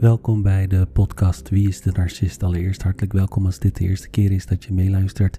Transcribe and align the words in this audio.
Welkom 0.00 0.42
bij 0.42 0.66
de 0.66 0.86
podcast 0.92 1.48
Wie 1.48 1.68
is 1.68 1.80
de 1.80 1.92
Narcist? 1.92 2.42
Allereerst 2.42 2.82
hartelijk 2.82 3.12
welkom 3.12 3.46
als 3.46 3.58
dit 3.58 3.76
de 3.76 3.84
eerste 3.84 4.08
keer 4.08 4.32
is 4.32 4.46
dat 4.46 4.64
je 4.64 4.72
meeluistert. 4.72 5.38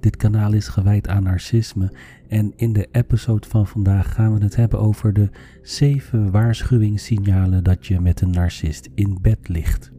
Dit 0.00 0.16
kanaal 0.16 0.52
is 0.52 0.68
gewijd 0.68 1.08
aan 1.08 1.22
narcisme 1.22 1.92
en 2.28 2.52
in 2.56 2.72
de 2.72 2.88
episode 2.92 3.48
van 3.48 3.66
vandaag 3.66 4.14
gaan 4.14 4.34
we 4.34 4.44
het 4.44 4.56
hebben 4.56 4.78
over 4.78 5.12
de 5.12 5.30
7 5.62 6.30
waarschuwingssignalen 6.30 7.64
dat 7.64 7.86
je 7.86 8.00
met 8.00 8.20
een 8.20 8.30
narcist 8.30 8.88
in 8.94 9.18
bed 9.20 9.48
ligt. 9.48 9.92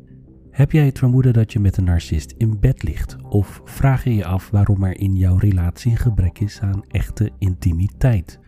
Heb 0.52 0.72
jij 0.72 0.86
het 0.86 1.00
vermoeden 1.00 1.34
dat 1.34 1.54
je 1.54 1.60
met 1.60 1.78
een 1.78 1.84
narcist 1.84 2.34
in 2.38 2.60
bed 2.60 2.84
ligt? 2.84 3.16
Of 3.22 3.62
vraag 3.66 4.04
je 4.04 4.16
je 4.16 4.26
af 4.26 4.50
waarom 4.50 4.84
er 4.84 5.00
in 5.00 5.16
jouw 5.16 5.38
relatie 5.38 5.96
gebrek 5.96 6.40
is 6.40 6.62
aan 6.62 6.84
echte 6.88 7.32
intimiteit? 7.38 8.40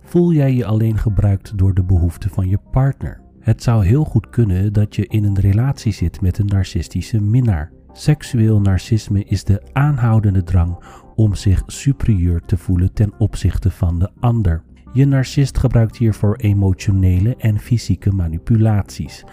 Voel 0.00 0.32
jij 0.32 0.54
je 0.54 0.64
alleen 0.64 0.98
gebruikt 0.98 1.58
door 1.58 1.74
de 1.74 1.84
behoeften 1.84 2.30
van 2.30 2.48
je 2.48 2.58
partner? 2.70 3.28
Het 3.40 3.62
zou 3.62 3.84
heel 3.84 4.04
goed 4.04 4.30
kunnen 4.30 4.72
dat 4.72 4.96
je 4.96 5.06
in 5.06 5.24
een 5.24 5.40
relatie 5.40 5.92
zit 5.92 6.20
met 6.20 6.38
een 6.38 6.46
narcistische 6.46 7.20
minnaar. 7.20 7.72
Seksueel 7.92 8.60
narcisme 8.60 9.24
is 9.24 9.44
de 9.44 9.62
aanhoudende 9.72 10.42
drang 10.42 10.84
om 11.14 11.34
zich 11.34 11.62
superieur 11.66 12.40
te 12.40 12.56
voelen 12.56 12.92
ten 12.92 13.12
opzichte 13.18 13.70
van 13.70 13.98
de 13.98 14.10
ander. 14.18 14.62
Je 14.92 15.06
narcist 15.06 15.58
gebruikt 15.58 15.96
hiervoor 15.96 16.36
emotionele 16.36 17.36
en 17.36 17.58
fysieke 17.58 18.12
manipulaties. 18.12 19.24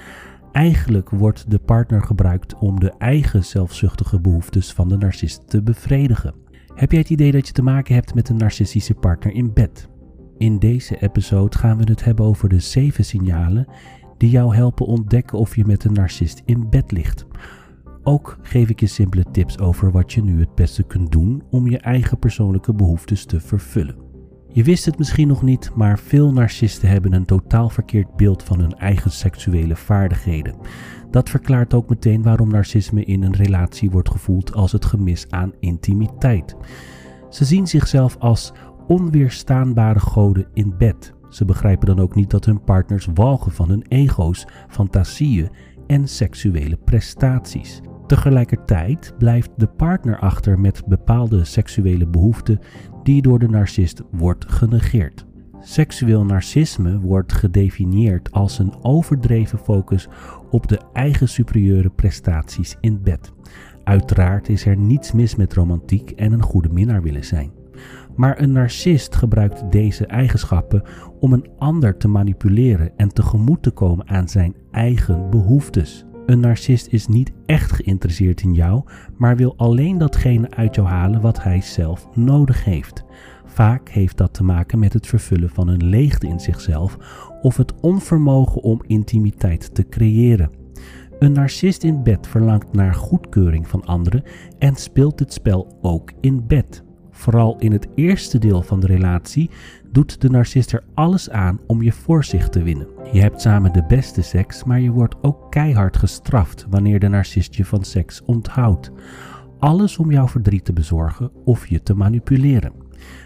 Eigenlijk 0.51 1.09
wordt 1.09 1.51
de 1.51 1.59
partner 1.59 2.03
gebruikt 2.03 2.55
om 2.55 2.79
de 2.79 2.93
eigen 2.97 3.45
zelfzuchtige 3.45 4.19
behoeftes 4.19 4.73
van 4.73 4.89
de 4.89 4.97
narcist 4.97 5.49
te 5.49 5.61
bevredigen. 5.61 6.33
Heb 6.75 6.91
jij 6.91 6.99
het 6.99 7.09
idee 7.09 7.31
dat 7.31 7.47
je 7.47 7.53
te 7.53 7.61
maken 7.61 7.95
hebt 7.95 8.13
met 8.13 8.29
een 8.29 8.37
narcistische 8.37 8.93
partner 8.93 9.33
in 9.33 9.53
bed? 9.53 9.89
In 10.37 10.59
deze 10.59 10.97
episode 11.01 11.57
gaan 11.57 11.77
we 11.77 11.83
het 11.83 12.03
hebben 12.03 12.25
over 12.25 12.49
de 12.49 12.59
7 12.59 13.05
signalen 13.05 13.67
die 14.17 14.29
jou 14.29 14.55
helpen 14.55 14.85
ontdekken 14.85 15.37
of 15.37 15.55
je 15.55 15.65
met 15.65 15.83
een 15.83 15.93
narcist 15.93 16.41
in 16.45 16.69
bed 16.69 16.91
ligt. 16.91 17.25
Ook 18.03 18.37
geef 18.41 18.69
ik 18.69 18.79
je 18.79 18.87
simpele 18.87 19.25
tips 19.31 19.59
over 19.59 19.91
wat 19.91 20.13
je 20.13 20.23
nu 20.23 20.39
het 20.39 20.55
beste 20.55 20.83
kunt 20.83 21.11
doen 21.11 21.43
om 21.49 21.69
je 21.69 21.77
eigen 21.77 22.19
persoonlijke 22.19 22.73
behoeftes 22.73 23.25
te 23.25 23.39
vervullen. 23.39 23.95
Je 24.49 24.63
wist 24.63 24.85
het 24.85 24.97
misschien 24.97 25.27
nog 25.27 25.41
niet, 25.41 25.71
maar 25.75 25.99
veel 25.99 26.33
narcisten 26.33 26.89
hebben 26.89 27.13
een 27.13 27.25
totaal 27.25 27.69
verkeerd 27.69 28.15
beeld 28.15 28.43
van 28.43 28.59
hun 28.59 28.73
eigen 28.73 29.11
seksuele 29.11 29.75
vaardigheden. 29.75 30.55
Dat 31.11 31.29
verklaart 31.29 31.73
ook 31.73 31.89
meteen 31.89 32.23
waarom 32.23 32.49
narcisme 32.49 33.03
in 33.03 33.23
een 33.23 33.35
relatie 33.35 33.89
wordt 33.89 34.11
gevoeld 34.11 34.53
als 34.53 34.71
het 34.71 34.85
gemis 34.85 35.29
aan 35.29 35.53
intimiteit. 35.59 36.55
Ze 37.29 37.45
zien 37.45 37.67
zichzelf 37.67 38.17
als 38.19 38.53
onweerstaanbare 38.87 39.99
goden 39.99 40.47
in 40.53 40.77
bed. 40.77 41.13
Ze 41.29 41.45
begrijpen 41.45 41.87
dan 41.87 41.99
ook 41.99 42.15
niet 42.15 42.29
dat 42.29 42.45
hun 42.45 42.63
partners 42.63 43.07
walgen 43.13 43.51
van 43.51 43.69
hun 43.69 43.85
ego's, 43.87 44.47
fantasieën 44.67 45.49
en 45.87 46.07
seksuele 46.07 46.77
prestaties. 46.77 47.81
Tegelijkertijd 48.07 49.13
blijft 49.17 49.49
de 49.57 49.67
partner 49.67 50.19
achter 50.19 50.59
met 50.59 50.83
bepaalde 50.85 51.43
seksuele 51.43 52.07
behoeften 52.07 52.59
die 53.03 53.21
door 53.21 53.39
de 53.39 53.49
narcist 53.49 54.01
wordt 54.11 54.51
genegeerd. 54.51 55.25
Seksueel 55.59 56.25
narcisme 56.25 56.99
wordt 56.99 57.33
gedefinieerd 57.33 58.31
als 58.31 58.59
een 58.59 58.73
overdreven 58.81 59.59
focus 59.59 60.07
op 60.49 60.67
de 60.67 60.79
eigen 60.93 61.29
superieure 61.29 61.89
prestaties 61.89 62.77
in 62.79 63.01
bed. 63.01 63.31
Uiteraard 63.83 64.49
is 64.49 64.65
er 64.65 64.77
niets 64.77 65.11
mis 65.11 65.35
met 65.35 65.53
romantiek 65.53 66.11
en 66.11 66.31
een 66.31 66.43
goede 66.43 66.69
minnaar 66.69 67.01
willen 67.01 67.25
zijn. 67.25 67.56
Maar 68.17 68.41
een 68.41 68.51
narcist 68.51 69.15
gebruikt 69.15 69.71
deze 69.71 70.05
eigenschappen 70.05 70.83
om 71.19 71.33
een 71.33 71.47
ander 71.57 71.97
te 71.97 72.07
manipuleren 72.07 72.91
en 72.95 73.13
tegemoet 73.13 73.63
te 73.63 73.71
komen 73.71 74.07
aan 74.07 74.29
zijn 74.29 74.55
eigen 74.71 75.29
behoeftes. 75.29 76.05
Een 76.25 76.39
narcist 76.39 76.87
is 76.87 77.07
niet 77.07 77.31
echt 77.45 77.71
geïnteresseerd 77.71 78.41
in 78.41 78.53
jou, 78.53 78.83
maar 79.17 79.35
wil 79.35 79.53
alleen 79.57 79.97
datgene 79.97 80.49
uit 80.49 80.75
jou 80.75 80.87
halen 80.87 81.21
wat 81.21 81.43
hij 81.43 81.61
zelf 81.61 82.07
nodig 82.15 82.63
heeft. 82.63 83.03
Vaak 83.45 83.89
heeft 83.89 84.17
dat 84.17 84.33
te 84.33 84.43
maken 84.43 84.79
met 84.79 84.93
het 84.93 85.07
vervullen 85.07 85.49
van 85.49 85.67
een 85.67 85.83
leegte 85.83 86.27
in 86.27 86.39
zichzelf 86.39 86.97
of 87.41 87.57
het 87.57 87.73
onvermogen 87.81 88.61
om 88.61 88.81
intimiteit 88.87 89.75
te 89.75 89.87
creëren. 89.87 90.51
Een 91.19 91.31
narcist 91.31 91.83
in 91.83 92.03
bed 92.03 92.27
verlangt 92.27 92.73
naar 92.73 92.93
goedkeuring 92.93 93.67
van 93.67 93.85
anderen 93.85 94.23
en 94.57 94.75
speelt 94.75 95.19
het 95.19 95.33
spel 95.33 95.77
ook 95.81 96.11
in 96.21 96.47
bed. 96.47 96.85
Vooral 97.17 97.55
in 97.59 97.71
het 97.71 97.87
eerste 97.95 98.39
deel 98.39 98.61
van 98.61 98.79
de 98.79 98.87
relatie 98.87 99.49
doet 99.91 100.21
de 100.21 100.29
narcist 100.29 100.71
er 100.71 100.83
alles 100.93 101.29
aan 101.29 101.59
om 101.67 101.81
je 101.81 101.91
voor 101.91 102.23
zich 102.23 102.49
te 102.49 102.63
winnen. 102.63 102.87
Je 103.11 103.21
hebt 103.21 103.41
samen 103.41 103.73
de 103.73 103.83
beste 103.87 104.21
seks, 104.21 104.63
maar 104.63 104.79
je 104.79 104.91
wordt 104.91 105.15
ook 105.21 105.51
keihard 105.51 105.97
gestraft 105.97 106.65
wanneer 106.69 106.99
de 106.99 107.07
narcist 107.07 107.55
je 107.55 107.65
van 107.65 107.83
seks 107.83 108.23
onthoudt. 108.25 108.91
Alles 109.59 109.97
om 109.97 110.11
jouw 110.11 110.27
verdriet 110.27 110.65
te 110.65 110.73
bezorgen 110.73 111.31
of 111.45 111.67
je 111.67 111.83
te 111.83 111.93
manipuleren. 111.93 112.73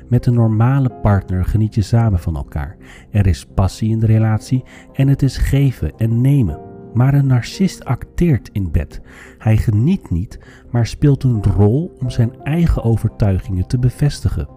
Met 0.09 0.25
een 0.25 0.33
normale 0.33 0.89
partner 0.89 1.45
geniet 1.45 1.75
je 1.75 1.81
samen 1.81 2.19
van 2.19 2.35
elkaar. 2.35 2.77
Er 3.09 3.27
is 3.27 3.45
passie 3.45 3.89
in 3.89 3.99
de 3.99 4.05
relatie 4.05 4.63
en 4.93 5.07
het 5.07 5.21
is 5.21 5.37
geven 5.37 5.97
en 5.97 6.21
nemen. 6.21 6.70
Maar 6.93 7.13
een 7.13 7.27
narcist 7.27 7.85
acteert 7.85 8.49
in 8.51 8.71
bed. 8.71 9.01
Hij 9.37 9.57
geniet 9.57 10.09
niet, 10.09 10.39
maar 10.71 10.87
speelt 10.87 11.23
een 11.23 11.43
rol 11.43 11.95
om 11.99 12.09
zijn 12.09 12.43
eigen 12.43 12.83
overtuigingen 12.83 13.67
te 13.67 13.79
bevestigen. 13.79 14.47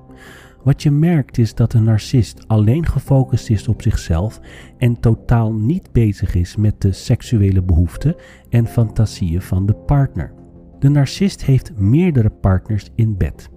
Wat 0.65 0.83
je 0.83 0.91
merkt 0.91 1.39
is 1.39 1.55
dat 1.55 1.73
een 1.73 1.85
narcist 1.85 2.49
alleen 2.49 2.87
gefocust 2.87 3.51
is 3.51 3.69
op 3.69 3.83
zichzelf 3.83 4.41
en 4.79 5.01
totaal 5.01 5.53
niet 5.53 5.93
bezig 5.93 6.35
is 6.35 6.57
met 6.57 6.81
de 6.81 6.93
seksuele 6.93 7.63
behoeften 7.63 8.17
en 8.49 8.67
fantasieën 8.67 9.43
van 9.43 9.67
de 9.67 9.75
partner. 9.75 10.33
De 10.79 10.89
narcist 10.89 11.45
heeft 11.45 11.79
meerdere 11.79 12.31
partners 12.31 12.91
in 12.95 13.17
bed. 13.17 13.49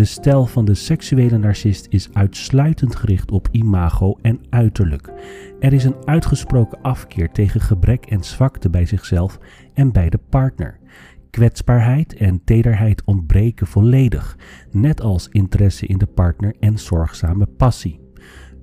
De 0.00 0.06
stijl 0.06 0.46
van 0.46 0.64
de 0.64 0.74
seksuele 0.74 1.38
narcist 1.38 1.86
is 1.90 2.08
uitsluitend 2.12 2.96
gericht 2.96 3.30
op 3.30 3.48
imago 3.50 4.18
en 4.22 4.40
uiterlijk. 4.50 5.12
Er 5.58 5.72
is 5.72 5.84
een 5.84 5.96
uitgesproken 6.04 6.80
afkeer 6.82 7.30
tegen 7.30 7.60
gebrek 7.60 8.06
en 8.06 8.24
zwakte 8.24 8.70
bij 8.70 8.86
zichzelf 8.86 9.38
en 9.74 9.92
bij 9.92 10.10
de 10.10 10.18
partner. 10.28 10.78
Kwetsbaarheid 11.30 12.14
en 12.14 12.44
tederheid 12.44 13.04
ontbreken 13.04 13.66
volledig, 13.66 14.36
net 14.70 15.00
als 15.00 15.28
interesse 15.28 15.86
in 15.86 15.98
de 15.98 16.06
partner 16.06 16.54
en 16.60 16.78
zorgzame 16.78 17.46
passie. 17.46 18.00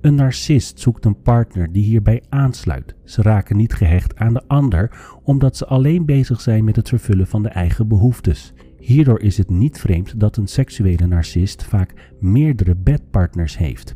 Een 0.00 0.14
narcist 0.14 0.80
zoekt 0.80 1.04
een 1.04 1.22
partner 1.22 1.72
die 1.72 1.84
hierbij 1.84 2.22
aansluit. 2.28 2.94
Ze 3.04 3.22
raken 3.22 3.56
niet 3.56 3.74
gehecht 3.74 4.16
aan 4.16 4.34
de 4.34 4.42
ander 4.46 4.90
omdat 5.22 5.56
ze 5.56 5.66
alleen 5.66 6.06
bezig 6.06 6.40
zijn 6.40 6.64
met 6.64 6.76
het 6.76 6.88
vervullen 6.88 7.26
van 7.26 7.42
de 7.42 7.48
eigen 7.48 7.88
behoeftes. 7.88 8.52
Hierdoor 8.78 9.20
is 9.20 9.38
het 9.38 9.50
niet 9.50 9.78
vreemd 9.78 10.20
dat 10.20 10.36
een 10.36 10.46
seksuele 10.46 11.06
narcist 11.06 11.64
vaak 11.64 12.14
meerdere 12.20 12.74
bedpartners 12.76 13.58
heeft. 13.58 13.94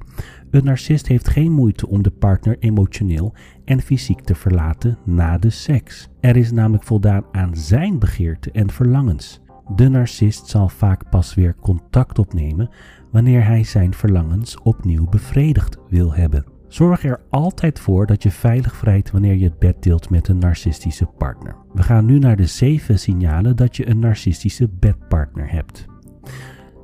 Een 0.51 0.65
narcist 0.65 1.07
heeft 1.07 1.29
geen 1.29 1.53
moeite 1.53 1.89
om 1.89 2.03
de 2.03 2.11
partner 2.11 2.57
emotioneel 2.59 3.35
en 3.65 3.81
fysiek 3.81 4.21
te 4.21 4.35
verlaten 4.35 4.99
na 5.05 5.39
de 5.39 5.51
seks. 5.51 6.09
Er 6.21 6.37
is 6.37 6.53
namelijk 6.53 6.85
voldaan 6.85 7.25
aan 7.33 7.57
zijn 7.57 7.99
begeerten 7.99 8.53
en 8.53 8.71
verlangens. 8.71 9.41
De 9.77 9.89
narcist 9.89 10.47
zal 10.47 10.69
vaak 10.69 11.11
pas 11.11 11.35
weer 11.35 11.55
contact 11.61 12.19
opnemen 12.19 12.71
wanneer 13.11 13.47
hij 13.47 13.65
zijn 13.65 13.95
verlangens 13.95 14.61
opnieuw 14.63 15.09
bevredigd 15.09 15.79
wil 15.89 16.15
hebben. 16.15 16.52
Zorg 16.73 17.05
er 17.05 17.21
altijd 17.31 17.81
voor 17.81 18.07
dat 18.07 18.23
je 18.23 18.31
veilig 18.31 18.77
vrijt 18.77 19.11
wanneer 19.11 19.35
je 19.35 19.45
het 19.45 19.59
bed 19.59 19.83
deelt 19.83 20.11
met 20.11 20.29
een 20.29 20.39
narcistische 20.39 21.07
partner. 21.07 21.57
We 21.73 21.83
gaan 21.83 22.05
nu 22.05 22.19
naar 22.19 22.37
de 22.37 22.47
7 22.47 22.99
signalen 22.99 23.57
dat 23.57 23.77
je 23.77 23.89
een 23.89 23.99
narcistische 23.99 24.69
bedpartner 24.69 25.51
hebt. 25.51 25.87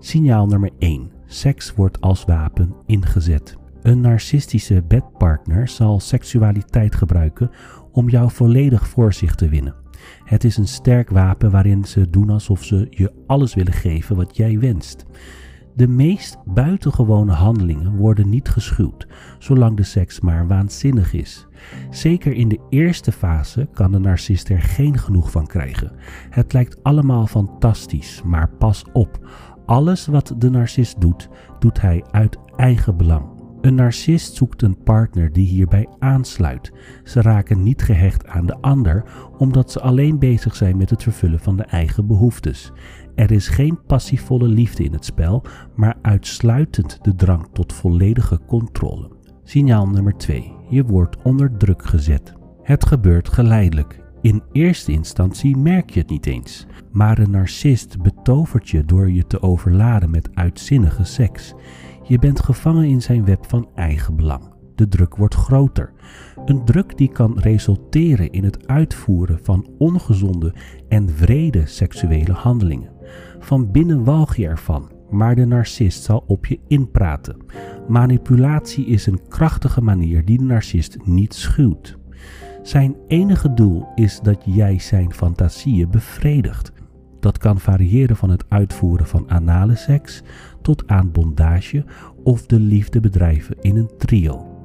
Signaal 0.01 0.47
nummer 0.47 0.71
1. 0.79 1.11
Seks 1.27 1.75
wordt 1.75 2.01
als 2.01 2.25
wapen 2.25 2.75
ingezet. 2.87 3.57
Een 3.83 4.01
narcistische 4.01 4.83
bedpartner 4.89 5.69
zal 5.69 6.01
seksualiteit 6.01 6.95
gebruiken 6.95 7.51
om 7.93 8.09
jou 8.09 8.31
volledig 8.31 8.89
voor 8.89 9.13
zich 9.13 9.35
te 9.35 9.49
winnen. 9.49 9.75
Het 10.25 10.45
is 10.45 10.57
een 10.57 10.69
sterk 10.69 11.11
wapen 11.11 11.51
waarin 11.51 11.85
ze 11.85 12.11
doen 12.11 12.31
alsof 12.31 12.65
ze 12.65 12.87
je 12.91 13.13
alles 13.27 13.55
willen 13.55 13.73
geven 13.73 14.17
wat 14.17 14.37
jij 14.37 14.59
wenst. 14.59 15.07
De 15.79 15.89
meest 15.89 16.39
buitengewone 16.45 17.33
handelingen 17.33 17.97
worden 17.97 18.29
niet 18.29 18.49
geschuwd, 18.49 19.07
zolang 19.39 19.77
de 19.77 19.83
seks 19.83 20.21
maar 20.21 20.47
waanzinnig 20.47 21.13
is. 21.13 21.47
Zeker 21.91 22.33
in 22.33 22.49
de 22.49 22.61
eerste 22.69 23.13
fase 23.13 23.69
kan 23.73 23.93
de 23.93 23.99
narcist 23.99 24.49
er 24.49 24.63
geen 24.63 24.99
genoeg 24.99 25.31
van 25.31 25.47
krijgen. 25.47 25.93
Het 26.31 26.53
lijkt 26.53 26.83
allemaal 26.83 27.27
fantastisch, 27.27 28.23
maar 28.25 28.49
pas 28.49 28.85
op. 28.93 29.29
Alles 29.67 30.07
wat 30.07 30.35
de 30.39 30.51
narcist 30.51 31.01
doet, 31.01 31.29
doet 31.59 31.81
hij 31.81 32.05
uit 32.11 32.39
eigen 32.57 32.97
belang. 32.97 33.39
Een 33.61 33.75
narcist 33.75 34.35
zoekt 34.35 34.63
een 34.63 34.83
partner 34.83 35.33
die 35.33 35.47
hierbij 35.47 35.89
aansluit. 35.99 36.73
Ze 37.05 37.23
raken 37.23 37.63
niet 37.63 37.83
gehecht 37.83 38.27
aan 38.27 38.47
de 38.47 38.61
ander 38.61 39.05
omdat 39.39 39.73
ze 39.73 39.81
alleen 39.81 40.19
bezig 40.19 40.57
zijn 40.57 40.77
met 40.77 40.91
het 40.91 41.03
vervullen 41.03 41.41
van 41.41 41.57
de 41.57 41.63
eigen 41.63 42.07
behoeftes. 42.07 42.73
Er 43.19 43.31
is 43.31 43.49
geen 43.49 43.79
passievolle 43.87 44.49
liefde 44.49 44.85
in 44.85 44.93
het 44.93 45.05
spel, 45.05 45.43
maar 45.75 45.97
uitsluitend 46.03 46.99
de 47.03 47.15
drang 47.15 47.49
tot 47.53 47.73
volledige 47.73 48.41
controle. 48.47 49.11
Signaal 49.45 49.89
nummer 49.89 50.17
2. 50.17 50.53
Je 50.69 50.85
wordt 50.85 51.17
onder 51.23 51.57
druk 51.57 51.85
gezet. 51.85 52.33
Het 52.63 52.87
gebeurt 52.87 53.29
geleidelijk. 53.29 54.01
In 54.21 54.43
eerste 54.53 54.93
instantie 54.93 55.57
merk 55.57 55.91
je 55.91 56.01
het 56.01 56.11
niet 56.11 56.27
eens, 56.27 56.67
maar 56.93 57.19
een 57.19 57.31
narcist 57.31 58.03
betovert 58.03 58.69
je 58.69 58.85
door 58.85 59.11
je 59.11 59.27
te 59.27 59.43
overladen 59.43 60.11
met 60.11 60.31
uitzinnige 60.35 61.05
seks. 61.05 61.55
Je 62.03 62.19
bent 62.19 62.41
gevangen 62.41 62.85
in 62.85 63.03
zijn 63.03 63.25
web 63.25 63.45
van 63.49 63.69
eigen 63.75 64.17
belang. 64.17 64.55
De 64.75 64.89
druk 64.89 65.17
wordt 65.17 65.35
groter. 65.35 65.93
Een 66.45 66.65
druk 66.65 66.97
die 66.97 67.09
kan 67.09 67.39
resulteren 67.39 68.31
in 68.31 68.45
het 68.45 68.69
uitvoeren 68.69 69.39
van 69.43 69.67
ongezonde 69.79 70.55
en 70.89 71.09
vrede 71.11 71.67
seksuele 71.67 72.33
handelingen. 72.33 72.98
Van 73.39 73.71
binnen 73.71 74.05
walg 74.05 74.37
je 74.37 74.47
ervan, 74.47 74.91
maar 75.11 75.35
de 75.35 75.45
narcist 75.45 76.03
zal 76.03 76.25
op 76.27 76.47
je 76.47 76.59
inpraten. 76.69 77.37
Manipulatie 77.89 78.87
is 78.87 79.07
een 79.07 79.29
krachtige 79.29 79.81
manier 79.81 80.25
die 80.25 80.39
de 80.39 80.45
narcist 80.45 80.97
niet 81.05 81.35
schuwt. 81.35 81.99
Zijn 82.63 82.97
enige 83.07 83.55
doel 83.55 83.87
is 83.95 84.21
dat 84.21 84.43
jij 84.45 84.79
zijn 84.79 85.13
fantasieën 85.13 85.91
bevredigt. 85.91 86.73
Dat 87.21 87.39
kan 87.39 87.61
variëren 87.61 88.17
van 88.17 88.31
het 88.31 88.45
uitvoeren 88.49 89.07
van 89.07 89.31
anale 89.31 89.77
seks 89.77 90.23
tot 90.63 90.87
aan 90.87 91.13
bondage 91.13 91.85
of 92.23 92.47
de 92.47 92.61
liefde 92.61 93.01
bedrijven 93.01 93.57
in 93.61 93.77
een 93.77 93.91
trio. 93.99 94.58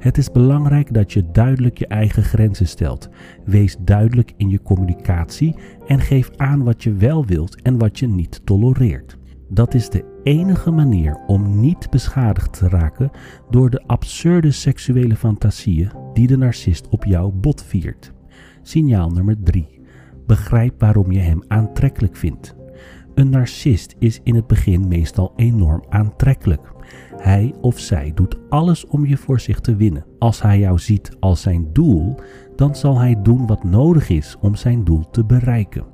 Het 0.00 0.18
is 0.18 0.32
belangrijk 0.32 0.94
dat 0.94 1.12
je 1.12 1.30
duidelijk 1.30 1.78
je 1.78 1.86
eigen 1.86 2.22
grenzen 2.22 2.68
stelt. 2.68 3.08
Wees 3.44 3.76
duidelijk 3.80 4.32
in 4.36 4.48
je 4.48 4.62
communicatie 4.62 5.54
en 5.86 6.00
geef 6.00 6.30
aan 6.36 6.64
wat 6.64 6.82
je 6.82 6.92
wel 6.92 7.26
wilt 7.26 7.62
en 7.62 7.78
wat 7.78 7.98
je 7.98 8.08
niet 8.08 8.40
tolereert. 8.44 9.18
Dat 9.48 9.74
is 9.74 9.88
de 9.88 10.20
enige 10.22 10.70
manier 10.70 11.24
om 11.26 11.60
niet 11.60 11.90
beschadigd 11.90 12.52
te 12.52 12.68
raken 12.68 13.10
door 13.50 13.70
de 13.70 13.82
absurde 13.86 14.50
seksuele 14.50 15.16
fantasieën 15.16 15.90
die 16.12 16.26
de 16.26 16.36
narcist 16.36 16.88
op 16.88 17.04
jou 17.04 17.32
botviert. 17.32 18.12
Signaal 18.62 19.10
nummer 19.10 19.36
3. 19.42 19.80
Begrijp 20.26 20.80
waarom 20.80 21.12
je 21.12 21.20
hem 21.20 21.42
aantrekkelijk 21.48 22.16
vindt. 22.16 22.58
Een 23.20 23.30
narcist 23.30 23.94
is 23.98 24.20
in 24.22 24.34
het 24.34 24.46
begin 24.46 24.88
meestal 24.88 25.32
enorm 25.36 25.84
aantrekkelijk. 25.88 26.72
Hij 27.16 27.54
of 27.60 27.78
zij 27.78 28.12
doet 28.14 28.36
alles 28.48 28.86
om 28.86 29.06
je 29.06 29.16
voor 29.16 29.40
zich 29.40 29.60
te 29.60 29.76
winnen. 29.76 30.04
Als 30.18 30.42
hij 30.42 30.58
jou 30.58 30.78
ziet 30.78 31.16
als 31.18 31.40
zijn 31.40 31.68
doel, 31.72 32.14
dan 32.56 32.74
zal 32.74 32.98
hij 32.98 33.22
doen 33.22 33.46
wat 33.46 33.64
nodig 33.64 34.08
is 34.08 34.36
om 34.40 34.54
zijn 34.54 34.84
doel 34.84 35.10
te 35.10 35.24
bereiken. 35.24 35.84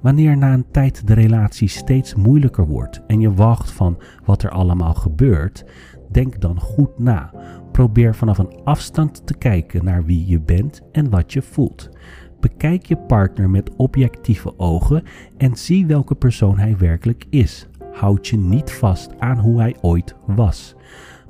Wanneer 0.00 0.36
na 0.36 0.52
een 0.52 0.70
tijd 0.70 1.06
de 1.06 1.14
relatie 1.14 1.68
steeds 1.68 2.14
moeilijker 2.14 2.66
wordt 2.66 3.02
en 3.06 3.20
je 3.20 3.32
wacht 3.32 3.70
van 3.70 3.98
wat 4.24 4.42
er 4.42 4.50
allemaal 4.50 4.94
gebeurt, 4.94 5.64
denk 6.10 6.40
dan 6.40 6.60
goed 6.60 6.98
na. 6.98 7.32
Probeer 7.72 8.14
vanaf 8.14 8.38
een 8.38 8.60
afstand 8.64 9.26
te 9.26 9.34
kijken 9.34 9.84
naar 9.84 10.04
wie 10.04 10.26
je 10.26 10.40
bent 10.40 10.82
en 10.92 11.10
wat 11.10 11.32
je 11.32 11.42
voelt. 11.42 11.90
Bekijk 12.40 12.86
je 12.86 12.96
partner 12.96 13.50
met 13.50 13.76
objectieve 13.76 14.58
ogen 14.58 15.02
en 15.36 15.56
zie 15.56 15.86
welke 15.86 16.14
persoon 16.14 16.58
hij 16.58 16.76
werkelijk 16.76 17.24
is. 17.30 17.68
Houd 17.92 18.26
je 18.26 18.36
niet 18.36 18.72
vast 18.72 19.18
aan 19.18 19.38
hoe 19.38 19.60
hij 19.60 19.76
ooit 19.80 20.14
was. 20.26 20.74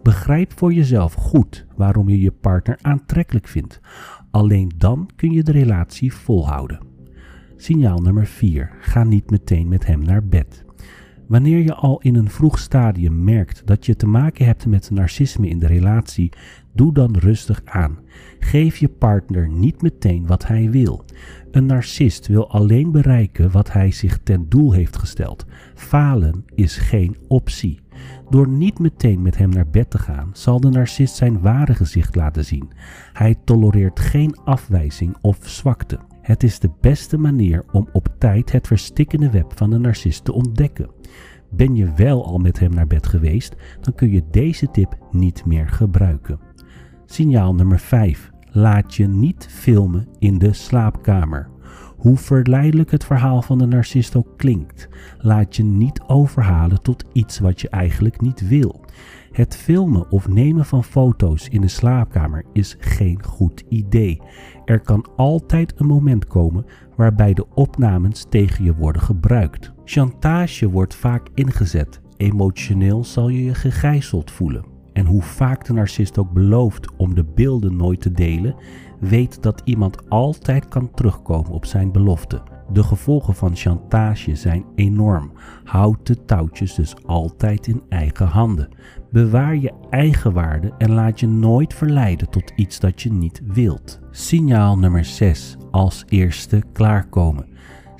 Begrijp 0.02 0.58
voor 0.58 0.72
jezelf 0.72 1.14
goed 1.14 1.66
waarom 1.76 2.08
je 2.08 2.20
je 2.20 2.32
partner 2.32 2.78
aantrekkelijk 2.82 3.48
vindt. 3.48 3.80
Alleen 4.30 4.72
dan 4.76 5.10
kun 5.16 5.32
je 5.32 5.42
de 5.42 5.52
relatie 5.52 6.12
volhouden. 6.12 6.80
Signaal 7.56 7.98
nummer 7.98 8.26
4. 8.26 8.70
Ga 8.80 9.04
niet 9.04 9.30
meteen 9.30 9.68
met 9.68 9.86
hem 9.86 10.02
naar 10.02 10.24
bed. 10.24 10.64
Wanneer 11.28 11.58
je 11.58 11.74
al 11.74 12.00
in 12.00 12.14
een 12.14 12.30
vroeg 12.30 12.58
stadium 12.58 13.24
merkt 13.24 13.62
dat 13.64 13.86
je 13.86 13.96
te 13.96 14.06
maken 14.06 14.44
hebt 14.44 14.66
met 14.66 14.90
narcisme 14.90 15.48
in 15.48 15.58
de 15.58 15.66
relatie, 15.66 16.32
doe 16.72 16.92
dan 16.92 17.16
rustig 17.16 17.60
aan. 17.64 17.98
Geef 18.38 18.76
je 18.76 18.88
partner 18.88 19.48
niet 19.48 19.82
meteen 19.82 20.26
wat 20.26 20.46
hij 20.46 20.70
wil. 20.70 21.04
Een 21.50 21.66
narcist 21.66 22.26
wil 22.26 22.50
alleen 22.50 22.92
bereiken 22.92 23.50
wat 23.50 23.72
hij 23.72 23.90
zich 23.90 24.18
ten 24.22 24.48
doel 24.48 24.72
heeft 24.72 24.96
gesteld. 24.96 25.46
Falen 25.74 26.44
is 26.54 26.76
geen 26.76 27.16
optie. 27.28 27.80
Door 28.30 28.48
niet 28.48 28.78
meteen 28.78 29.22
met 29.22 29.38
hem 29.38 29.50
naar 29.50 29.68
bed 29.68 29.90
te 29.90 29.98
gaan, 29.98 30.30
zal 30.32 30.60
de 30.60 30.68
narcist 30.68 31.16
zijn 31.16 31.40
ware 31.40 31.74
gezicht 31.74 32.14
laten 32.14 32.44
zien. 32.44 32.70
Hij 33.12 33.34
tolereert 33.44 34.00
geen 34.00 34.36
afwijzing 34.44 35.16
of 35.20 35.38
zwakte. 35.40 35.98
Het 36.28 36.42
is 36.42 36.58
de 36.58 36.70
beste 36.80 37.18
manier 37.18 37.64
om 37.72 37.88
op 37.92 38.08
tijd 38.18 38.52
het 38.52 38.66
verstikkende 38.66 39.30
web 39.30 39.52
van 39.54 39.70
de 39.70 39.78
narcist 39.78 40.24
te 40.24 40.32
ontdekken. 40.32 40.90
Ben 41.50 41.74
je 41.74 41.92
wel 41.96 42.26
al 42.26 42.38
met 42.38 42.58
hem 42.58 42.74
naar 42.74 42.86
bed 42.86 43.06
geweest, 43.06 43.56
dan 43.80 43.94
kun 43.94 44.10
je 44.10 44.22
deze 44.30 44.70
tip 44.70 44.96
niet 45.10 45.44
meer 45.46 45.68
gebruiken. 45.68 46.40
Signaal 47.06 47.54
nummer 47.54 47.78
5. 47.78 48.30
Laat 48.50 48.94
je 48.94 49.06
niet 49.06 49.46
filmen 49.50 50.08
in 50.18 50.38
de 50.38 50.52
slaapkamer. 50.52 51.48
Hoe 51.98 52.16
verleidelijk 52.16 52.90
het 52.90 53.04
verhaal 53.04 53.42
van 53.42 53.58
de 53.58 53.66
narcist 53.66 54.16
ook 54.16 54.28
klinkt, 54.36 54.88
laat 55.18 55.56
je 55.56 55.62
niet 55.62 56.00
overhalen 56.06 56.82
tot 56.82 57.04
iets 57.12 57.38
wat 57.38 57.60
je 57.60 57.68
eigenlijk 57.68 58.20
niet 58.20 58.48
wil. 58.48 58.80
Het 59.32 59.56
filmen 59.56 60.10
of 60.10 60.28
nemen 60.28 60.64
van 60.64 60.84
foto's 60.84 61.48
in 61.48 61.60
de 61.60 61.68
slaapkamer 61.68 62.44
is 62.52 62.76
geen 62.78 63.24
goed 63.24 63.64
idee. 63.68 64.22
Er 64.64 64.80
kan 64.80 65.06
altijd 65.16 65.72
een 65.76 65.86
moment 65.86 66.26
komen 66.26 66.64
waarbij 66.96 67.34
de 67.34 67.46
opnames 67.54 68.26
tegen 68.28 68.64
je 68.64 68.74
worden 68.74 69.02
gebruikt. 69.02 69.72
Chantage 69.84 70.70
wordt 70.70 70.94
vaak 70.94 71.28
ingezet. 71.34 72.00
Emotioneel 72.16 73.04
zal 73.04 73.28
je 73.28 73.44
je 73.44 73.54
gegijzeld 73.54 74.30
voelen. 74.30 74.77
En 74.92 75.06
hoe 75.06 75.22
vaak 75.22 75.64
de 75.64 75.72
narcist 75.72 76.18
ook 76.18 76.32
belooft 76.32 76.96
om 76.96 77.14
de 77.14 77.24
beelden 77.34 77.76
nooit 77.76 78.00
te 78.00 78.12
delen, 78.12 78.54
weet 79.00 79.42
dat 79.42 79.62
iemand 79.64 80.08
altijd 80.08 80.68
kan 80.68 80.90
terugkomen 80.90 81.50
op 81.50 81.64
zijn 81.64 81.92
belofte. 81.92 82.42
De 82.72 82.82
gevolgen 82.82 83.34
van 83.34 83.56
chantage 83.56 84.34
zijn 84.34 84.64
enorm. 84.74 85.32
Houd 85.64 86.06
de 86.06 86.24
touwtjes 86.24 86.74
dus 86.74 86.94
altijd 87.06 87.66
in 87.66 87.82
eigen 87.88 88.26
handen. 88.26 88.68
Bewaar 89.10 89.56
je 89.56 89.72
eigen 89.90 90.32
waarde 90.32 90.72
en 90.78 90.92
laat 90.92 91.20
je 91.20 91.26
nooit 91.26 91.74
verleiden 91.74 92.30
tot 92.30 92.52
iets 92.56 92.80
dat 92.80 93.02
je 93.02 93.12
niet 93.12 93.42
wilt. 93.44 94.00
Signaal 94.10 94.78
nummer 94.78 95.04
6. 95.04 95.56
Als 95.70 96.04
eerste 96.08 96.62
klaarkomen. 96.72 97.46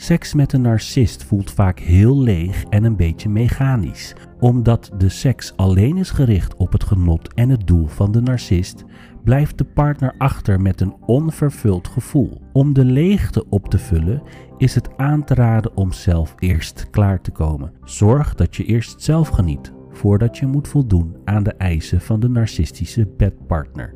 Seks 0.00 0.34
met 0.34 0.52
een 0.52 0.60
narcist 0.60 1.24
voelt 1.24 1.50
vaak 1.50 1.78
heel 1.78 2.20
leeg 2.20 2.64
en 2.64 2.84
een 2.84 2.96
beetje 2.96 3.28
mechanisch. 3.28 4.14
Omdat 4.40 4.90
de 4.98 5.08
seks 5.08 5.56
alleen 5.56 5.96
is 5.96 6.10
gericht 6.10 6.56
op 6.56 6.72
het 6.72 6.84
genot 6.84 7.34
en 7.34 7.48
het 7.48 7.66
doel 7.66 7.86
van 7.86 8.12
de 8.12 8.20
narcist, 8.20 8.84
blijft 9.24 9.58
de 9.58 9.64
partner 9.64 10.14
achter 10.18 10.61
met 10.61 10.80
een 10.80 10.96
onvervuld 11.06 11.88
gevoel. 11.88 12.40
Om 12.52 12.73
de 12.73 12.84
leegte 12.84 13.49
op 13.49 13.68
te 13.68 13.78
vullen 13.78 14.23
is 14.56 14.75
het 14.75 14.96
aan 14.96 15.25
te 15.25 15.34
raden 15.34 15.76
om 15.76 15.92
zelf 15.92 16.34
eerst 16.38 16.90
klaar 16.90 17.20
te 17.20 17.30
komen. 17.30 17.73
Zorg 17.84 18.34
dat 18.34 18.56
je 18.56 18.64
eerst 18.64 19.02
zelf 19.02 19.28
geniet 19.28 19.73
voordat 19.99 20.38
je 20.38 20.47
moet 20.47 20.69
voldoen 20.69 21.17
aan 21.25 21.43
de 21.43 21.52
eisen 21.52 22.00
van 22.00 22.21
de 22.21 22.28
narcistische 22.28 23.09
bedpartner. 23.17 23.95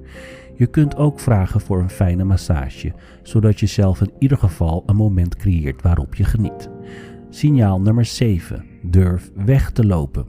Je 0.57 0.67
kunt 0.67 0.97
ook 0.97 1.21
vragen 1.21 1.61
voor 1.61 1.81
een 1.81 1.91
fijne 1.91 2.25
massage, 2.25 2.93
zodat 3.23 3.61
je 3.61 3.67
zelf 3.67 4.01
in 4.01 4.13
ieder 4.19 4.39
geval 4.39 4.83
een 4.87 4.97
moment 4.97 5.37
creëert 5.37 5.83
waarop 5.83 6.15
je 6.15 6.25
geniet. 6.25 6.71
Signaal 7.29 7.81
nummer 7.81 8.05
7. 8.05 8.65
Durf 8.83 9.31
weg 9.35 9.71
te 9.71 9.87
lopen. 9.87 10.27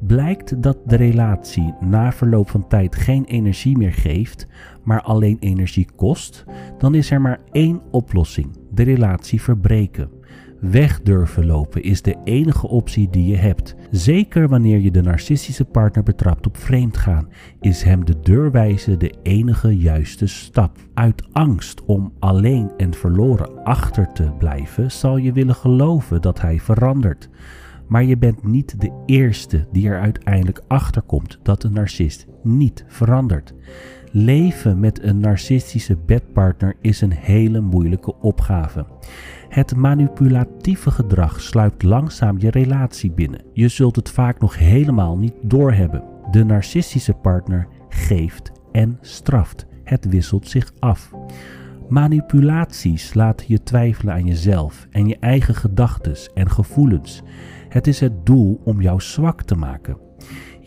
Blijkt 0.00 0.62
dat 0.62 0.78
de 0.86 0.96
relatie 0.96 1.74
na 1.80 2.12
verloop 2.12 2.50
van 2.50 2.68
tijd 2.68 2.96
geen 2.96 3.24
energie 3.24 3.76
meer 3.76 3.92
geeft, 3.92 4.46
maar 4.82 5.02
alleen 5.02 5.36
energie 5.40 5.88
kost, 5.96 6.44
dan 6.78 6.94
is 6.94 7.10
er 7.10 7.20
maar 7.20 7.40
één 7.50 7.80
oplossing: 7.90 8.56
de 8.70 8.82
relatie 8.82 9.42
verbreken. 9.42 10.19
Weg 10.60 11.02
durven 11.02 11.46
lopen 11.46 11.82
is 11.82 12.02
de 12.02 12.16
enige 12.24 12.68
optie 12.68 13.10
die 13.10 13.26
je 13.26 13.36
hebt. 13.36 13.74
Zeker 13.90 14.48
wanneer 14.48 14.78
je 14.78 14.90
de 14.90 15.02
narcistische 15.02 15.64
partner 15.64 16.02
betrapt 16.02 16.46
op 16.46 16.56
vreemdgaan, 16.56 17.28
is 17.60 17.82
hem 17.82 18.04
de 18.04 18.20
deur 18.20 18.50
wijzen 18.50 18.98
de 18.98 19.14
enige 19.22 19.76
juiste 19.76 20.26
stap. 20.26 20.78
Uit 20.94 21.28
angst 21.32 21.84
om 21.84 22.12
alleen 22.18 22.70
en 22.76 22.94
verloren 22.94 23.64
achter 23.64 24.12
te 24.12 24.32
blijven, 24.38 24.90
zal 24.90 25.16
je 25.16 25.32
willen 25.32 25.54
geloven 25.54 26.22
dat 26.22 26.40
hij 26.40 26.60
verandert. 26.60 27.28
Maar 27.88 28.04
je 28.04 28.18
bent 28.18 28.44
niet 28.44 28.80
de 28.80 29.02
eerste 29.06 29.66
die 29.72 29.88
er 29.88 30.00
uiteindelijk 30.00 30.62
achter 30.68 31.02
komt 31.02 31.38
dat 31.42 31.62
een 31.62 31.72
narcist 31.72 32.26
niet 32.42 32.84
verandert. 32.88 33.54
Leven 34.12 34.80
met 34.80 35.02
een 35.02 35.20
narcistische 35.20 35.96
bedpartner 36.06 36.76
is 36.80 37.00
een 37.00 37.12
hele 37.12 37.60
moeilijke 37.60 38.14
opgave. 38.20 38.86
Het 39.48 39.76
manipulatieve 39.76 40.90
gedrag 40.90 41.40
sluipt 41.40 41.82
langzaam 41.82 42.38
je 42.38 42.50
relatie 42.50 43.10
binnen. 43.10 43.42
Je 43.52 43.68
zult 43.68 43.96
het 43.96 44.10
vaak 44.10 44.40
nog 44.40 44.58
helemaal 44.58 45.18
niet 45.18 45.34
doorhebben. 45.42 46.02
De 46.30 46.44
narcistische 46.44 47.12
partner 47.12 47.68
geeft 47.88 48.52
en 48.72 48.98
straft. 49.00 49.66
Het 49.84 50.04
wisselt 50.08 50.48
zich 50.48 50.72
af. 50.78 51.10
Manipulaties 51.88 53.14
laten 53.14 53.46
je 53.48 53.62
twijfelen 53.62 54.14
aan 54.14 54.26
jezelf 54.26 54.86
en 54.90 55.06
je 55.08 55.16
eigen 55.20 55.54
gedachten 55.54 56.16
en 56.34 56.50
gevoelens. 56.50 57.22
Het 57.68 57.86
is 57.86 58.00
het 58.00 58.26
doel 58.26 58.60
om 58.64 58.80
jou 58.80 59.00
zwak 59.00 59.42
te 59.42 59.54
maken. 59.54 59.96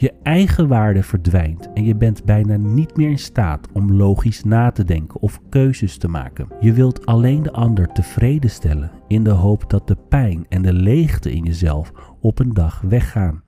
Je 0.03 0.13
eigen 0.23 0.67
waarde 0.67 1.03
verdwijnt 1.03 1.73
en 1.73 1.83
je 1.83 1.95
bent 1.95 2.25
bijna 2.25 2.57
niet 2.57 2.97
meer 2.97 3.09
in 3.09 3.19
staat 3.19 3.67
om 3.71 3.93
logisch 3.93 4.43
na 4.43 4.71
te 4.71 4.83
denken 4.83 5.21
of 5.21 5.39
keuzes 5.49 5.97
te 5.97 6.07
maken. 6.07 6.47
Je 6.59 6.73
wilt 6.73 7.05
alleen 7.05 7.43
de 7.43 7.51
ander 7.51 7.87
tevreden 7.87 8.49
stellen 8.49 8.91
in 9.07 9.23
de 9.23 9.29
hoop 9.29 9.69
dat 9.69 9.87
de 9.87 9.97
pijn 10.09 10.45
en 10.49 10.61
de 10.61 10.73
leegte 10.73 11.31
in 11.31 11.43
jezelf 11.43 11.91
op 12.21 12.39
een 12.39 12.53
dag 12.53 12.81
weggaan. 12.81 13.43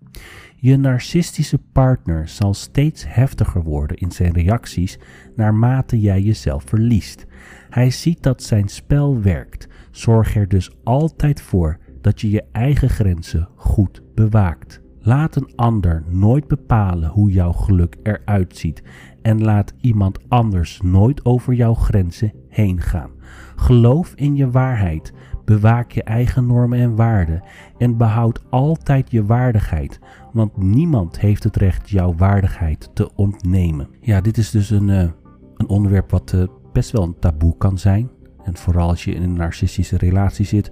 Je 0.56 0.78
narcistische 0.78 1.58
partner 1.72 2.28
zal 2.28 2.54
steeds 2.54 3.06
heftiger 3.08 3.64
worden 3.64 3.98
in 3.98 4.12
zijn 4.12 4.34
reacties 4.34 5.00
naarmate 5.36 6.00
jij 6.00 6.22
jezelf 6.22 6.64
verliest. 6.66 7.26
Hij 7.70 7.90
ziet 7.92 8.24
dat 8.24 8.44
zijn 8.44 8.68
spel 8.68 9.22
werkt. 9.22 9.68
Zorg 9.92 10.36
er 10.36 10.48
dus 10.48 10.72
altijd 10.84 11.42
voor 11.42 11.78
dat 12.02 12.22
je 12.22 12.30
je 12.30 12.44
eigen 12.52 12.90
grenzen 12.90 13.50
goed 13.56 14.02
bewaakt. 14.14 14.84
Laat 15.06 15.36
een 15.36 15.52
ander 15.56 16.04
nooit 16.08 16.48
bepalen 16.48 17.10
hoe 17.10 17.32
jouw 17.32 17.52
geluk 17.52 17.98
eruit 18.04 18.58
ziet 18.58 18.84
en 19.22 19.44
laat 19.44 19.74
iemand 19.82 20.20
anders 20.28 20.82
nooit 20.82 21.26
over 21.26 21.54
jouw 21.54 21.74
grenzen 21.74 22.34
heen 22.50 22.82
gaan. 22.82 23.10
Geloof 23.56 24.14
in 24.16 24.36
je 24.36 24.52
waarheid, 24.52 25.14
bewaak 25.44 25.92
je 25.92 26.04
eigen 26.04 26.46
normen 26.48 26.80
en 26.80 26.96
waarden 26.96 27.44
en 27.78 27.98
behoud 27.98 28.44
altijd 28.50 29.12
je 29.12 29.26
waardigheid, 29.26 30.00
want 30.34 30.58
niemand 30.58 31.20
heeft 31.20 31.44
het 31.44 31.56
recht 31.56 31.90
jouw 31.90 32.16
waardigheid 32.16 32.90
te 32.94 33.16
ontnemen. 33.16 33.88
Ja, 34.02 34.22
dit 34.22 34.38
is 34.38 34.50
dus 34.50 34.70
een, 34.70 34.88
uh, 34.88 35.10
een 35.58 35.68
onderwerp 35.68 36.12
wat 36.12 36.34
uh, 36.36 36.44
best 36.74 36.92
wel 36.92 37.04
een 37.04 37.20
taboe 37.20 37.58
kan 37.58 37.78
zijn. 37.78 38.10
En 38.44 38.58
vooral 38.58 38.90
als 38.90 39.04
je 39.04 39.14
in 39.14 39.24
een 39.24 39.34
narcistische 39.34 39.98
relatie 39.98 40.46
zit 40.46 40.72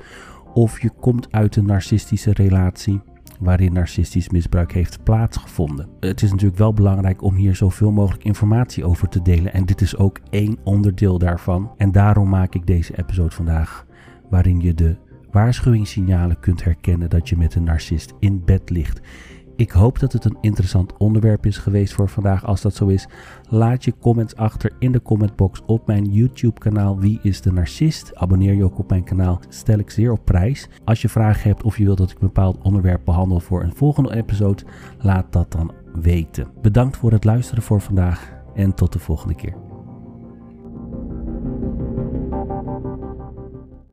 of 0.54 0.82
je 0.82 0.90
komt 0.90 1.32
uit 1.32 1.56
een 1.56 1.66
narcistische 1.66 2.34
relatie 2.34 3.02
waarin 3.44 3.74
narcistisch 3.74 4.30
misbruik 4.30 4.72
heeft 4.72 5.04
plaatsgevonden. 5.04 5.90
Het 6.00 6.22
is 6.22 6.32
natuurlijk 6.32 6.58
wel 6.58 6.74
belangrijk 6.74 7.22
om 7.22 7.36
hier 7.36 7.56
zoveel 7.56 7.92
mogelijk 7.92 8.24
informatie 8.24 8.86
over 8.86 9.10
te 9.10 9.22
delen 9.22 9.54
en 9.54 9.66
dit 9.66 9.82
is 9.82 9.98
ook 9.98 10.20
één 10.30 10.58
onderdeel 10.64 11.18
daarvan. 11.18 11.72
En 11.78 11.92
daarom 11.92 12.30
maak 12.30 12.56
ik 12.56 12.68
deze 12.68 12.98
episode 12.98 13.36
vandaag 13.36 13.86
waarin 14.30 14.60
je 14.60 14.74
de 14.74 14.96
waarschuwingssignalen 15.32 16.40
kunt 16.40 16.64
herkennen 16.64 17.10
dat 17.10 17.30
je 17.30 17.38
met 17.38 17.56
een 17.56 17.64
narcist 17.64 18.14
in 18.20 18.46
bed 18.46 18.70
ligt. 18.70 19.02
Ik 19.64 19.72
hoop 19.72 20.00
dat 20.00 20.14
het 20.14 20.26
een 20.26 20.38
interessant 20.42 20.98
onderwerp 20.98 21.46
is 21.46 21.58
geweest 21.58 21.94
voor 21.94 22.10
vandaag. 22.10 22.46
Als 22.46 22.62
dat 22.62 22.76
zo 22.76 22.88
is, 22.88 23.08
laat 23.50 23.84
je 23.84 23.94
comments 24.02 24.36
achter 24.36 24.72
in 24.80 24.92
de 24.92 25.02
commentbox 25.02 25.62
op 25.66 25.88
mijn 25.88 26.06
YouTube 26.06 26.60
kanaal 26.60 27.00
Wie 27.00 27.20
is 27.22 27.42
de 27.42 27.52
Narcist? 27.52 28.16
Abonneer 28.16 28.54
je 28.54 28.64
ook 28.64 28.80
op 28.80 28.90
mijn 28.90 29.04
kanaal, 29.04 29.40
stel 29.50 29.78
ik 29.78 29.90
zeer 29.90 30.12
op 30.12 30.26
prijs. 30.26 30.70
Als 30.84 31.02
je 31.02 31.10
vragen 31.10 31.50
hebt 31.50 31.64
of 31.64 31.78
je 31.78 31.84
wilt 31.84 31.98
dat 31.98 32.10
ik 32.10 32.16
een 32.16 32.28
bepaald 32.28 32.58
onderwerp 32.62 33.06
behandel 33.06 33.40
voor 33.40 33.64
een 33.64 33.76
volgende 33.76 34.16
episode, 34.16 34.64
laat 35.00 35.32
dat 35.34 35.52
dan 35.52 35.72
weten. 36.02 36.48
Bedankt 36.62 36.98
voor 36.98 37.12
het 37.12 37.24
luisteren 37.24 37.64
voor 37.64 37.82
vandaag 37.82 38.34
en 38.56 38.76
tot 38.76 38.94
de 38.94 39.00
volgende 39.00 39.36
keer. 39.36 39.63